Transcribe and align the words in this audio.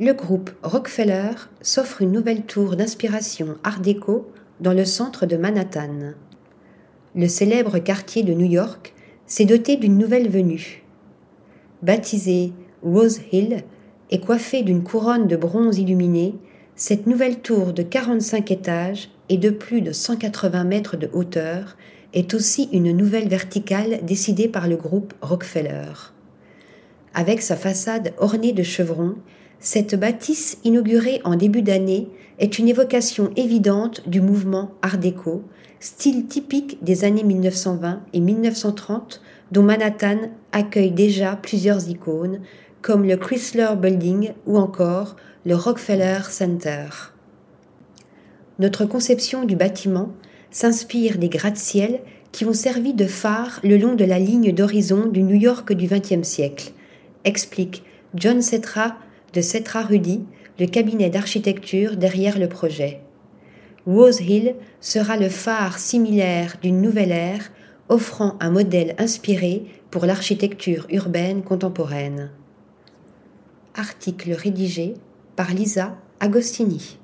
le 0.00 0.12
groupe 0.12 0.50
Rockefeller 0.62 1.32
s'offre 1.60 2.02
une 2.02 2.12
nouvelle 2.12 2.42
tour 2.42 2.76
d'inspiration 2.76 3.56
art 3.64 3.80
déco 3.80 4.30
dans 4.60 4.72
le 4.72 4.84
centre 4.84 5.26
de 5.26 5.36
Manhattan. 5.36 6.12
Le 7.16 7.26
célèbre 7.26 7.80
quartier 7.80 8.22
de 8.22 8.32
New 8.32 8.46
York 8.46 8.94
s'est 9.26 9.44
doté 9.44 9.76
d'une 9.76 9.98
nouvelle 9.98 10.28
venue. 10.28 10.84
Baptisée 11.82 12.52
Rose 12.84 13.20
Hill 13.32 13.64
et 14.10 14.20
coiffée 14.20 14.62
d'une 14.62 14.84
couronne 14.84 15.26
de 15.26 15.36
bronze 15.36 15.78
illuminé, 15.78 16.36
cette 16.76 17.08
nouvelle 17.08 17.40
tour 17.40 17.72
de 17.72 17.82
45 17.82 18.52
étages 18.52 19.10
et 19.28 19.36
de 19.36 19.50
plus 19.50 19.80
de 19.80 19.90
180 19.90 20.62
mètres 20.62 20.96
de 20.96 21.10
hauteur 21.12 21.76
est 22.14 22.34
aussi 22.34 22.68
une 22.72 22.96
nouvelle 22.96 23.28
verticale 23.28 23.98
décidée 24.04 24.48
par 24.48 24.68
le 24.68 24.76
groupe 24.76 25.12
Rockefeller. 25.22 26.12
Avec 27.14 27.42
sa 27.42 27.56
façade 27.56 28.14
ornée 28.18 28.52
de 28.52 28.62
chevrons, 28.62 29.16
cette 29.60 29.98
bâtisse 29.98 30.58
inaugurée 30.64 31.20
en 31.24 31.34
début 31.34 31.62
d'année 31.62 32.08
est 32.38 32.58
une 32.58 32.68
évocation 32.68 33.30
évidente 33.36 34.08
du 34.08 34.20
mouvement 34.20 34.70
Art 34.82 34.98
déco, 34.98 35.42
style 35.80 36.26
typique 36.26 36.78
des 36.82 37.04
années 37.04 37.24
1920 37.24 38.00
et 38.12 38.20
1930 38.20 39.20
dont 39.50 39.62
Manhattan 39.62 40.30
accueille 40.52 40.92
déjà 40.92 41.36
plusieurs 41.36 41.88
icônes 41.88 42.40
comme 42.82 43.04
le 43.04 43.16
Chrysler 43.16 43.70
Building 43.76 44.32
ou 44.46 44.58
encore 44.58 45.16
le 45.44 45.56
Rockefeller 45.56 46.20
Center. 46.28 46.86
Notre 48.60 48.84
conception 48.84 49.44
du 49.44 49.56
bâtiment 49.56 50.12
s'inspire 50.50 51.18
des 51.18 51.28
gratte-ciel 51.28 52.00
qui 52.30 52.44
ont 52.44 52.52
servi 52.52 52.94
de 52.94 53.06
phare 53.06 53.60
le 53.64 53.76
long 53.76 53.94
de 53.94 54.04
la 54.04 54.18
ligne 54.18 54.52
d'horizon 54.52 55.06
du 55.06 55.22
New 55.22 55.36
York 55.36 55.72
du 55.72 55.86
XXe 55.86 56.26
siècle, 56.26 56.72
explique 57.24 57.82
John 58.14 58.42
Cetra 58.42 58.96
de 59.32 59.40
Cetra 59.40 59.82
Rudy, 59.82 60.22
le 60.58 60.66
cabinet 60.66 61.10
d'architecture 61.10 61.96
derrière 61.96 62.38
le 62.38 62.48
projet. 62.48 63.00
Rose 63.86 64.20
Hill 64.20 64.54
sera 64.80 65.16
le 65.16 65.28
phare 65.28 65.78
similaire 65.78 66.56
d'une 66.62 66.80
nouvelle 66.80 67.12
ère 67.12 67.50
offrant 67.88 68.36
un 68.40 68.50
modèle 68.50 68.94
inspiré 68.98 69.64
pour 69.90 70.04
l'architecture 70.04 70.86
urbaine 70.90 71.42
contemporaine. 71.42 72.30
Article 73.74 74.32
rédigé 74.32 74.94
par 75.36 75.54
Lisa 75.54 75.96
Agostini. 76.20 76.98